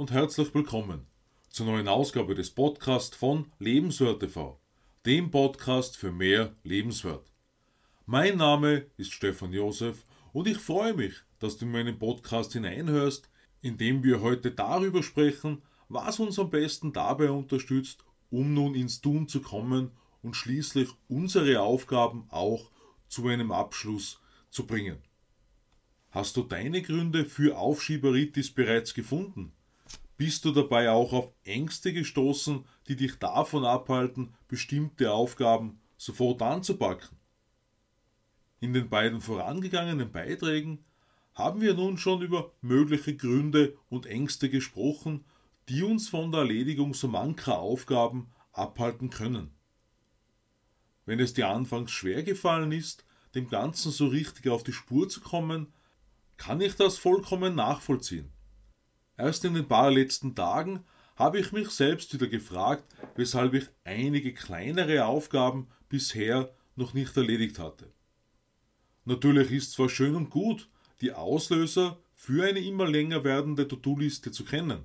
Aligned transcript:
und 0.00 0.12
herzlich 0.12 0.54
willkommen 0.54 1.06
zur 1.50 1.66
neuen 1.66 1.86
Ausgabe 1.86 2.34
des 2.34 2.48
Podcasts 2.48 3.14
von 3.14 3.52
Lebenswert 3.58 4.20
TV, 4.20 4.58
dem 5.04 5.30
Podcast 5.30 5.98
für 5.98 6.10
mehr 6.10 6.54
Lebenswert. 6.62 7.30
Mein 8.06 8.38
Name 8.38 8.86
ist 8.96 9.12
Stefan 9.12 9.52
Josef 9.52 10.06
und 10.32 10.48
ich 10.48 10.56
freue 10.56 10.94
mich, 10.94 11.16
dass 11.38 11.58
du 11.58 11.66
in 11.66 11.72
meinen 11.72 11.98
Podcast 11.98 12.54
hineinhörst, 12.54 13.28
in 13.60 13.76
dem 13.76 14.02
wir 14.02 14.22
heute 14.22 14.52
darüber 14.52 15.02
sprechen, 15.02 15.60
was 15.90 16.18
uns 16.18 16.38
am 16.38 16.48
besten 16.48 16.94
dabei 16.94 17.30
unterstützt, 17.30 18.02
um 18.30 18.54
nun 18.54 18.74
ins 18.74 19.02
Tun 19.02 19.28
zu 19.28 19.42
kommen 19.42 19.90
und 20.22 20.34
schließlich 20.34 20.88
unsere 21.08 21.60
Aufgaben 21.60 22.24
auch 22.30 22.70
zu 23.08 23.28
einem 23.28 23.52
Abschluss 23.52 24.18
zu 24.48 24.66
bringen. 24.66 24.96
Hast 26.10 26.38
du 26.38 26.42
deine 26.42 26.80
Gründe 26.80 27.26
für 27.26 27.58
Aufschieberitis 27.58 28.50
bereits 28.54 28.94
gefunden? 28.94 29.52
Bist 30.20 30.44
du 30.44 30.50
dabei 30.50 30.90
auch 30.90 31.14
auf 31.14 31.32
Ängste 31.44 31.94
gestoßen, 31.94 32.66
die 32.88 32.96
dich 32.96 33.14
davon 33.14 33.64
abhalten, 33.64 34.34
bestimmte 34.48 35.12
Aufgaben 35.12 35.80
sofort 35.96 36.42
anzupacken? 36.42 37.16
In 38.60 38.74
den 38.74 38.90
beiden 38.90 39.22
vorangegangenen 39.22 40.12
Beiträgen 40.12 40.84
haben 41.32 41.62
wir 41.62 41.72
nun 41.72 41.96
schon 41.96 42.20
über 42.20 42.52
mögliche 42.60 43.16
Gründe 43.16 43.78
und 43.88 44.04
Ängste 44.04 44.50
gesprochen, 44.50 45.24
die 45.70 45.82
uns 45.84 46.10
von 46.10 46.30
der 46.32 46.40
Erledigung 46.42 46.92
so 46.92 47.08
mancher 47.08 47.58
Aufgaben 47.58 48.30
abhalten 48.52 49.08
können. 49.08 49.54
Wenn 51.06 51.18
es 51.18 51.32
dir 51.32 51.48
anfangs 51.48 51.92
schwer 51.92 52.22
gefallen 52.24 52.72
ist, 52.72 53.06
dem 53.34 53.48
Ganzen 53.48 53.90
so 53.90 54.08
richtig 54.08 54.48
auf 54.48 54.64
die 54.64 54.74
Spur 54.74 55.08
zu 55.08 55.22
kommen, 55.22 55.72
kann 56.36 56.60
ich 56.60 56.76
das 56.76 56.98
vollkommen 56.98 57.54
nachvollziehen. 57.54 58.30
Erst 59.20 59.44
in 59.44 59.52
den 59.52 59.68
paar 59.68 59.90
letzten 59.90 60.34
Tagen 60.34 60.82
habe 61.14 61.38
ich 61.38 61.52
mich 61.52 61.68
selbst 61.68 62.14
wieder 62.14 62.26
gefragt, 62.26 62.84
weshalb 63.16 63.52
ich 63.52 63.68
einige 63.84 64.32
kleinere 64.32 65.04
Aufgaben 65.04 65.68
bisher 65.90 66.50
noch 66.74 66.94
nicht 66.94 67.14
erledigt 67.18 67.58
hatte. 67.58 67.92
Natürlich 69.04 69.50
ist 69.50 69.72
zwar 69.72 69.90
schön 69.90 70.14
und 70.16 70.30
gut, 70.30 70.70
die 71.02 71.12
Auslöser 71.12 71.98
für 72.14 72.44
eine 72.48 72.60
immer 72.60 72.88
länger 72.88 73.22
werdende 73.22 73.68
To-Do-Liste 73.68 74.32
zu 74.32 74.46
kennen. 74.46 74.84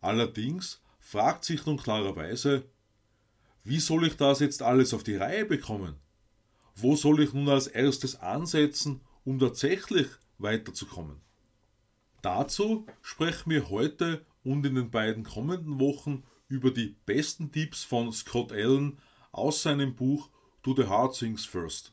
Allerdings 0.00 0.80
fragt 1.00 1.44
sich 1.44 1.66
nun 1.66 1.76
klarerweise, 1.76 2.70
wie 3.64 3.80
soll 3.80 4.06
ich 4.06 4.16
das 4.16 4.38
jetzt 4.38 4.62
alles 4.62 4.94
auf 4.94 5.02
die 5.02 5.16
Reihe 5.16 5.44
bekommen? 5.44 5.96
Wo 6.76 6.94
soll 6.94 7.20
ich 7.20 7.32
nun 7.32 7.48
als 7.48 7.66
erstes 7.66 8.14
ansetzen, 8.14 9.00
um 9.24 9.40
tatsächlich 9.40 10.06
weiterzukommen. 10.38 11.25
Dazu 12.22 12.86
sprechen 13.02 13.50
wir 13.50 13.70
heute 13.70 14.24
und 14.44 14.64
in 14.66 14.74
den 14.74 14.90
beiden 14.90 15.24
kommenden 15.24 15.80
Wochen 15.80 16.22
über 16.48 16.70
die 16.70 16.96
besten 17.06 17.52
Tipps 17.52 17.84
von 17.84 18.12
Scott 18.12 18.52
Allen 18.52 18.98
aus 19.32 19.62
seinem 19.62 19.94
Buch 19.94 20.30
Do 20.62 20.74
the 20.74 20.86
Hard 20.86 21.16
Things 21.16 21.44
First. 21.44 21.92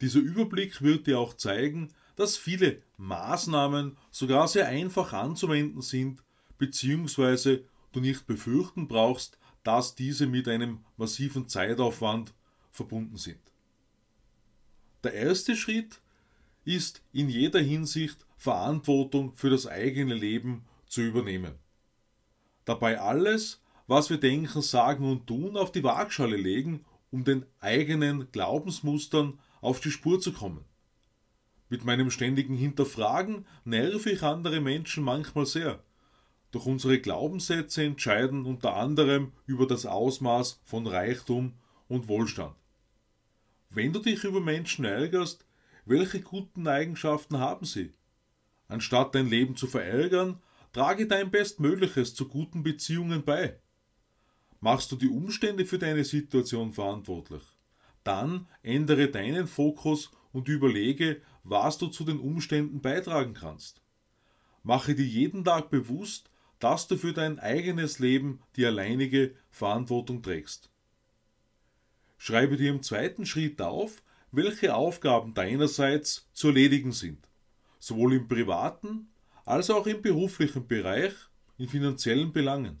Dieser 0.00 0.20
Überblick 0.20 0.82
wird 0.82 1.06
dir 1.06 1.18
auch 1.18 1.34
zeigen, 1.34 1.92
dass 2.16 2.36
viele 2.36 2.82
Maßnahmen 2.96 3.96
sogar 4.10 4.48
sehr 4.48 4.68
einfach 4.68 5.12
anzuwenden 5.12 5.80
sind, 5.80 6.22
beziehungsweise 6.58 7.64
du 7.92 8.00
nicht 8.00 8.26
befürchten 8.26 8.88
brauchst, 8.88 9.38
dass 9.62 9.94
diese 9.94 10.26
mit 10.26 10.48
einem 10.48 10.80
massiven 10.96 11.48
Zeitaufwand 11.48 12.34
verbunden 12.70 13.16
sind. 13.16 13.40
Der 15.04 15.14
erste 15.14 15.56
Schritt 15.56 16.00
ist 16.64 17.02
in 17.12 17.28
jeder 17.28 17.60
Hinsicht 17.60 18.26
Verantwortung 18.42 19.36
für 19.36 19.50
das 19.50 19.68
eigene 19.68 20.14
Leben 20.14 20.64
zu 20.88 21.00
übernehmen. 21.00 21.54
Dabei 22.64 23.00
alles, 23.00 23.62
was 23.86 24.10
wir 24.10 24.18
denken, 24.18 24.62
sagen 24.62 25.08
und 25.08 25.28
tun, 25.28 25.56
auf 25.56 25.70
die 25.70 25.84
Waagschale 25.84 26.36
legen, 26.36 26.84
um 27.12 27.22
den 27.22 27.46
eigenen 27.60 28.32
Glaubensmustern 28.32 29.38
auf 29.60 29.78
die 29.78 29.92
Spur 29.92 30.20
zu 30.20 30.32
kommen. 30.32 30.64
Mit 31.68 31.84
meinem 31.84 32.10
ständigen 32.10 32.56
Hinterfragen 32.56 33.46
nerve 33.64 34.10
ich 34.10 34.24
andere 34.24 34.60
Menschen 34.60 35.04
manchmal 35.04 35.46
sehr. 35.46 35.80
Doch 36.50 36.66
unsere 36.66 36.98
Glaubenssätze 36.98 37.84
entscheiden 37.84 38.44
unter 38.44 38.74
anderem 38.74 39.30
über 39.46 39.68
das 39.68 39.86
Ausmaß 39.86 40.62
von 40.64 40.88
Reichtum 40.88 41.52
und 41.86 42.08
Wohlstand. 42.08 42.56
Wenn 43.70 43.92
du 43.92 44.00
dich 44.00 44.24
über 44.24 44.40
Menschen 44.40 44.84
ärgerst, 44.84 45.46
welche 45.84 46.20
guten 46.20 46.66
Eigenschaften 46.66 47.38
haben 47.38 47.66
sie? 47.66 47.92
Anstatt 48.72 49.14
dein 49.14 49.28
Leben 49.28 49.54
zu 49.54 49.66
verärgern, 49.66 50.40
trage 50.72 51.06
dein 51.06 51.30
Bestmögliches 51.30 52.14
zu 52.14 52.26
guten 52.26 52.62
Beziehungen 52.62 53.22
bei. 53.22 53.60
Machst 54.60 54.90
du 54.90 54.96
die 54.96 55.10
Umstände 55.10 55.66
für 55.66 55.78
deine 55.78 56.04
Situation 56.04 56.72
verantwortlich? 56.72 57.42
Dann 58.02 58.48
ändere 58.62 59.08
deinen 59.08 59.46
Fokus 59.46 60.10
und 60.32 60.48
überlege, 60.48 61.20
was 61.44 61.76
du 61.76 61.88
zu 61.88 62.04
den 62.04 62.18
Umständen 62.18 62.80
beitragen 62.80 63.34
kannst. 63.34 63.82
Mache 64.62 64.94
dir 64.94 65.04
jeden 65.04 65.44
Tag 65.44 65.68
bewusst, 65.68 66.30
dass 66.58 66.88
du 66.88 66.96
für 66.96 67.12
dein 67.12 67.38
eigenes 67.40 67.98
Leben 67.98 68.40
die 68.56 68.64
alleinige 68.64 69.34
Verantwortung 69.50 70.22
trägst. 70.22 70.70
Schreibe 72.16 72.56
dir 72.56 72.70
im 72.70 72.82
zweiten 72.82 73.26
Schritt 73.26 73.60
auf, 73.60 74.02
welche 74.30 74.74
Aufgaben 74.74 75.34
deinerseits 75.34 76.30
zu 76.32 76.48
erledigen 76.48 76.92
sind, 76.92 77.28
sowohl 77.82 78.14
im 78.14 78.28
privaten 78.28 79.08
als 79.44 79.68
auch 79.68 79.88
im 79.88 80.02
beruflichen 80.02 80.68
Bereich, 80.68 81.12
in 81.58 81.68
finanziellen 81.68 82.32
Belangen. 82.32 82.80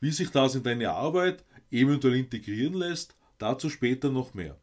Wie 0.00 0.10
sich 0.10 0.30
das 0.30 0.56
in 0.56 0.64
deine 0.64 0.90
Arbeit 0.90 1.44
eventuell 1.70 2.16
integrieren 2.16 2.74
lässt, 2.74 3.16
dazu 3.38 3.70
später 3.70 4.10
noch 4.10 4.34
mehr. 4.34 4.58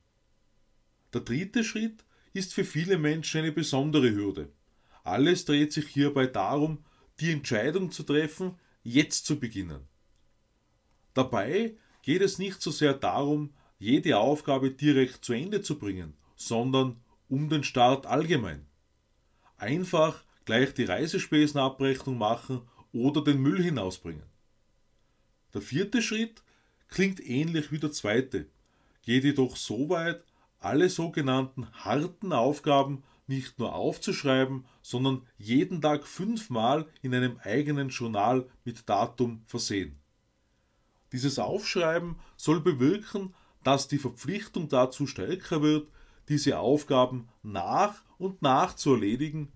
Der 1.14 1.22
dritte 1.22 1.64
Schritt 1.64 2.04
ist 2.34 2.54
für 2.54 2.66
viele 2.66 2.98
Menschen 2.98 3.40
eine 3.40 3.54
besondere 3.54 4.12
Hürde. 4.12 4.52
Alles 5.06 5.46
dreht 5.46 5.72
sich 5.72 5.88
hierbei 5.88 6.28
darum, 6.28 6.84
die 7.22 7.32
Entscheidung 7.32 7.92
zu 7.92 8.04
treffen, 8.04 8.56
jetzt 8.84 9.26
zu 9.26 9.40
beginnen. 9.40 9.88
Dabei 11.14 11.78
geht 12.02 12.22
es 12.22 12.40
nicht 12.40 12.62
so 12.62 12.72
sehr 12.72 12.94
darum, 12.94 13.54
jede 13.80 14.18
Aufgabe 14.18 14.72
direkt 14.72 15.24
zu 15.24 15.32
Ende 15.32 15.62
zu 15.62 15.80
bringen, 15.80 16.14
sondern 16.36 17.00
um 17.30 17.48
den 17.48 17.64
Start 17.64 18.06
allgemein. 18.06 18.68
Einfach 19.62 20.24
gleich 20.46 20.74
die 20.74 20.86
Reisespesenabrechnung 20.86 22.18
machen 22.18 22.62
oder 22.94 23.24
den 23.24 23.40
Müll 23.40 23.62
hinausbringen. 23.62 24.24
Der 25.54 25.62
vierte 25.62 26.02
Schritt 26.02 26.42
klingt 26.88 27.20
ähnlich 27.20 27.72
wie 27.72 27.78
der 27.78 27.92
zweite, 27.92 28.48
geht 29.04 29.24
jedoch 29.24 29.56
so 29.56 29.88
weit, 29.90 30.24
alle 30.58 30.90
sogenannten 30.90 31.72
harten 31.74 32.34
Aufgaben 32.34 33.04
nicht 33.28 33.60
nur 33.60 33.76
aufzuschreiben, 33.76 34.66
sondern 34.82 35.28
jeden 35.38 35.80
Tag 35.80 36.08
fünfmal 36.08 36.88
in 37.04 37.14
einem 37.14 37.38
eigenen 37.44 37.90
Journal 37.90 38.50
mit 38.66 38.90
Datum 38.90 39.44
versehen. 39.46 40.00
Dieses 41.12 41.38
Aufschreiben 41.38 42.16
soll 42.36 42.62
bewirken, 42.62 43.36
dass 43.64 43.88
die 43.88 44.00
Verpflichtung 44.00 44.70
dazu 44.70 45.06
stärker 45.06 45.62
wird, 45.62 45.88
diese 46.30 46.58
Aufgaben 46.58 47.30
nach 47.44 48.02
und 48.22 48.42
nach 48.42 48.76
zu 48.76 48.94
erledigen. 48.94 49.52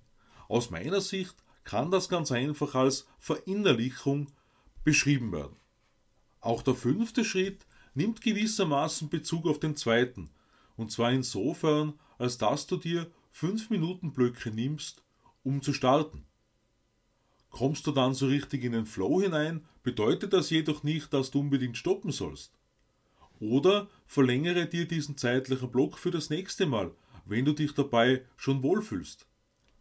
Aus 0.48 0.70
meiner 0.70 1.02
Sicht 1.02 1.36
kann 1.64 1.92
das 1.92 2.10
ganz 2.10 2.32
einfach 2.32 2.76
als 2.76 3.08
Verinnerlichung 3.20 4.28
beschrieben 4.84 5.32
werden. 5.32 5.56
Auch 6.42 6.62
der 6.62 6.76
fünfte 6.76 7.26
Schritt 7.26 7.66
nimmt 7.96 8.22
gewissermaßen 8.22 9.10
Bezug 9.10 9.48
auf 9.48 9.60
den 9.60 9.76
zweiten, 9.76 10.30
und 10.78 10.92
zwar 10.92 11.12
insofern, 11.12 11.94
als 12.18 12.38
dass 12.38 12.68
du 12.68 12.78
dir 12.78 13.10
5 13.32 13.70
Minuten 13.70 14.14
Blöcke 14.14 14.52
nimmst, 14.52 15.04
um 15.44 15.62
zu 15.62 15.74
starten. 15.74 16.26
Kommst 17.50 17.88
du 17.88 17.92
dann 17.92 18.14
so 18.14 18.28
richtig 18.28 18.64
in 18.64 18.74
den 18.74 18.86
Flow 18.86 19.22
hinein, 19.22 19.66
bedeutet 19.82 20.34
das 20.34 20.50
jedoch 20.50 20.84
nicht, 20.84 21.14
dass 21.14 21.32
du 21.32 21.40
unbedingt 21.40 21.78
stoppen 21.78 22.12
sollst. 22.12 22.52
Oder 23.40 23.88
verlängere 24.08 24.68
dir 24.68 24.88
diesen 24.88 25.18
zeitlichen 25.18 25.72
Block 25.72 25.98
für 25.98 26.12
das 26.12 26.30
nächste 26.30 26.66
Mal, 26.66 26.92
wenn 27.26 27.46
du 27.46 27.54
dich 27.54 27.74
dabei 27.74 28.24
schon 28.38 28.64
wohlfühlst. 28.64 29.28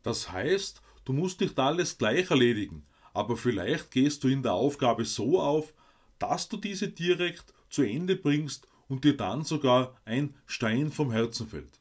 Das 0.02 0.32
heißt, 0.32 0.82
du 1.04 1.12
musst 1.12 1.40
nicht 1.40 1.58
alles 1.58 1.98
gleich 1.98 2.30
erledigen, 2.30 2.86
aber 3.12 3.36
vielleicht 3.36 3.90
gehst 3.90 4.24
du 4.24 4.28
in 4.28 4.42
der 4.42 4.54
Aufgabe 4.54 5.04
so 5.04 5.40
auf, 5.40 5.72
dass 6.18 6.48
du 6.48 6.56
diese 6.56 6.88
direkt 6.88 7.52
zu 7.68 7.82
Ende 7.82 8.16
bringst 8.16 8.66
und 8.88 9.04
dir 9.04 9.16
dann 9.16 9.44
sogar 9.44 9.96
ein 10.04 10.34
Stein 10.46 10.90
vom 10.90 11.10
Herzen 11.10 11.48
fällt. 11.48 11.80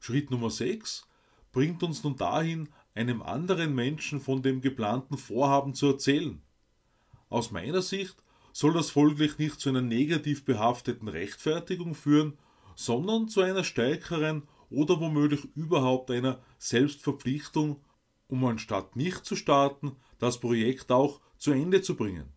Schritt 0.00 0.30
Nummer 0.30 0.50
6 0.50 1.06
bringt 1.52 1.82
uns 1.82 2.02
nun 2.02 2.16
dahin, 2.16 2.68
einem 2.94 3.22
anderen 3.22 3.74
Menschen 3.74 4.20
von 4.20 4.42
dem 4.42 4.60
geplanten 4.60 5.16
Vorhaben 5.16 5.74
zu 5.74 5.86
erzählen. 5.86 6.42
Aus 7.28 7.50
meiner 7.50 7.82
Sicht 7.82 8.16
soll 8.52 8.74
das 8.74 8.90
folglich 8.90 9.38
nicht 9.38 9.60
zu 9.60 9.70
einer 9.70 9.80
negativ 9.80 10.44
behafteten 10.44 11.08
Rechtfertigung 11.08 11.94
führen, 11.94 12.36
sondern 12.74 13.28
zu 13.28 13.40
einer 13.40 13.64
stärkeren 13.64 14.48
oder 14.70 15.00
womöglich 15.00 15.44
überhaupt 15.54 16.10
einer 16.10 16.42
Selbstverpflichtung 16.58 17.82
um 18.32 18.46
anstatt 18.46 18.96
nicht 18.96 19.26
zu 19.26 19.36
starten, 19.36 19.94
das 20.18 20.40
Projekt 20.40 20.90
auch 20.90 21.20
zu 21.36 21.52
Ende 21.52 21.82
zu 21.82 21.96
bringen. 21.96 22.32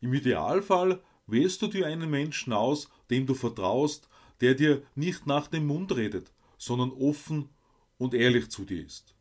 Im 0.00 0.12
Idealfall 0.12 1.04
wählst 1.28 1.62
du 1.62 1.68
dir 1.68 1.86
einen 1.86 2.10
Menschen 2.10 2.52
aus, 2.52 2.90
dem 3.10 3.24
du 3.24 3.34
vertraust, 3.34 4.08
der 4.40 4.56
dir 4.56 4.82
nicht 4.96 5.24
nach 5.28 5.46
dem 5.46 5.68
Mund 5.68 5.94
redet, 5.94 6.32
sondern 6.58 6.90
offen 6.90 7.48
und 7.96 8.12
ehrlich 8.12 8.50
zu 8.50 8.64
dir 8.64 8.84
ist. 8.84 9.14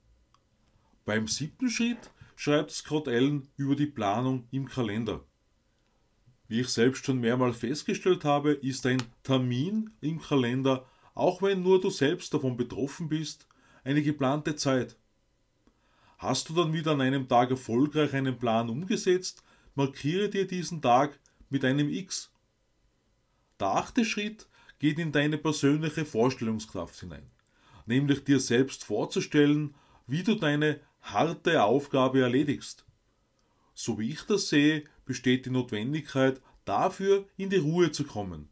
Beim 1.06 1.27
siebten 1.27 1.69
Schritt 1.69 2.09
schreibt 2.35 2.71
Scott 2.71 3.07
Allen 3.07 3.50
über 3.56 3.75
die 3.75 3.85
Planung 3.85 4.47
im 4.50 4.68
Kalender. 4.68 5.24
Wie 6.54 6.60
ich 6.60 6.70
selbst 6.70 7.04
schon 7.04 7.20
mehrmals 7.20 7.58
festgestellt 7.58 8.26
habe, 8.26 8.52
ist 8.52 8.86
ein 8.86 9.02
Termin 9.24 9.90
im 10.02 10.22
Kalender, 10.22 10.86
auch 11.16 11.42
wenn 11.42 11.64
nur 11.64 11.82
du 11.82 11.90
selbst 11.90 12.32
davon 12.32 12.58
betroffen 12.58 13.10
bist, 13.10 13.48
eine 13.84 14.04
geplante 14.04 14.56
Zeit. 14.56 14.96
Hast 16.20 16.50
du 16.50 16.54
dann 16.54 16.72
wieder 16.72 16.92
an 16.92 17.02
einem 17.02 17.28
Tag 17.28 17.50
erfolgreich 17.50 18.14
einen 18.14 18.38
Plan 18.38 18.70
umgesetzt, 18.70 19.44
markiere 19.74 20.30
dir 20.30 20.46
diesen 20.46 20.80
Tag 20.80 21.20
mit 21.50 21.66
einem 21.66 21.90
X. 21.90 22.32
Der 23.60 23.70
achte 23.70 24.06
Schritt 24.06 24.46
geht 24.78 25.00
in 25.00 25.12
deine 25.12 25.40
persönliche 25.40 26.06
Vorstellungskraft 26.06 27.00
hinein, 27.00 27.32
nämlich 27.88 28.26
dir 28.26 28.40
selbst 28.40 28.84
vorzustellen, 28.84 29.74
wie 30.06 30.22
du 30.22 30.36
deine 30.36 30.82
harte 31.02 31.64
Aufgabe 31.64 32.22
erledigst. 32.22 32.86
So 33.74 33.98
wie 33.98 34.12
ich 34.12 34.22
das 34.22 34.50
sehe, 34.50 34.84
besteht 35.06 35.46
die 35.46 35.50
Notwendigkeit, 35.50 36.42
dafür 36.66 37.26
in 37.38 37.50
die 37.50 37.58
Ruhe 37.58 37.92
zu 37.92 38.04
kommen. 38.04 38.50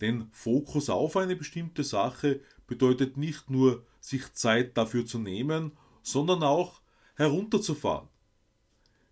Denn 0.00 0.28
Fokus 0.32 0.88
auf 0.88 1.16
eine 1.16 1.36
bestimmte 1.36 1.84
Sache 1.84 2.40
bedeutet 2.66 3.16
nicht 3.16 3.50
nur, 3.50 3.84
sich 4.00 4.32
Zeit 4.32 4.76
dafür 4.78 5.04
zu 5.04 5.18
nehmen, 5.18 5.72
sondern 6.02 6.42
auch 6.42 6.80
herunterzufahren. 7.16 8.08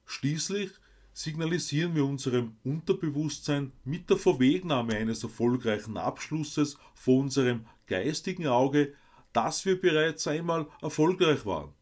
Schließlich 0.07 0.71
signalisieren 1.13 1.95
wir 1.95 2.07
unserem 2.07 2.57
Unterbewusstsein 2.65 3.73
mit 3.85 4.09
der 4.09 4.17
Vorwegnahme 4.17 4.95
eines 4.95 5.23
erfolgreichen 5.23 5.97
Abschlusses 5.99 6.79
vor 6.95 7.19
unserem 7.19 7.67
geistigen 7.87 8.47
Auge, 8.47 8.95
dass 9.33 9.67
wir 9.67 9.81
bereits 9.81 10.27
einmal 10.27 10.69
erfolgreich 10.81 11.45
waren. 11.45 11.75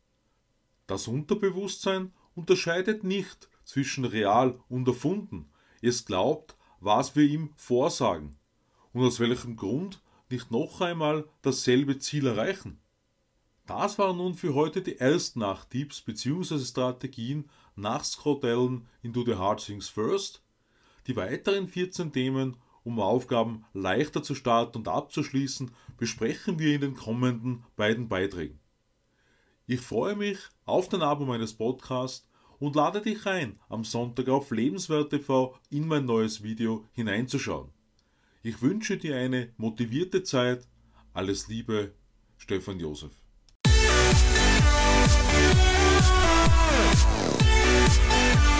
Das 0.86 1.06
Unterbewusstsein 1.06 2.12
unterscheidet 2.34 3.04
nicht 3.04 3.48
zwischen 3.66 4.06
real 4.06 4.58
und 4.70 4.88
erfunden. 4.88 5.50
Es 5.82 6.06
glaubt, 6.06 6.56
was 6.80 7.14
wir 7.14 7.24
ihm 7.24 7.50
vorsagen. 7.56 8.38
Und 8.94 9.04
aus 9.04 9.20
welchem 9.20 9.56
Grund 9.56 10.00
nicht 10.30 10.50
noch 10.50 10.80
einmal 10.80 11.28
dasselbe 11.42 11.98
Ziel 11.98 12.26
erreichen? 12.26 12.80
Das 13.66 13.98
waren 13.98 14.16
nun 14.16 14.34
für 14.34 14.54
heute 14.54 14.80
die 14.80 14.98
ersten 14.98 15.42
8 15.42 15.68
Tipps 15.68 16.00
bzw. 16.00 16.58
Strategien 16.60 17.50
nach 17.74 18.04
in 19.02 19.12
Do 19.12 19.24
the 19.24 19.34
Hard 19.34 19.64
Things 19.64 19.88
First. 19.88 20.42
Die 21.08 21.16
weiteren 21.16 21.68
14 21.68 22.12
Themen, 22.12 22.56
um 22.84 23.00
Aufgaben 23.00 23.64
leichter 23.74 24.22
zu 24.22 24.34
starten 24.34 24.78
und 24.78 24.88
abzuschließen, 24.88 25.72
besprechen 25.96 26.58
wir 26.58 26.74
in 26.74 26.80
den 26.80 26.94
kommenden 26.94 27.64
beiden 27.74 28.08
Beiträgen. 28.08 28.60
Ich 29.66 29.80
freue 29.80 30.14
mich 30.14 30.38
auf 30.64 30.88
den 30.88 31.02
Abo 31.02 31.24
meines 31.24 31.54
Podcasts 31.54 32.28
und 32.58 32.76
lade 32.76 33.00
dich 33.00 33.26
ein, 33.26 33.58
am 33.68 33.84
Sonntag 33.84 34.28
auf 34.28 34.50
Lebenswert 34.50 35.10
TV 35.10 35.56
in 35.70 35.86
mein 35.86 36.04
neues 36.04 36.42
Video 36.42 36.84
hineinzuschauen. 36.92 37.70
Ich 38.42 38.62
wünsche 38.62 38.96
dir 38.96 39.16
eine 39.16 39.52
motivierte 39.56 40.22
Zeit. 40.22 40.66
Alles 41.12 41.48
Liebe, 41.48 41.94
Stefan 42.36 42.78
Josef. 42.78 43.12
Yeah. 48.08 48.55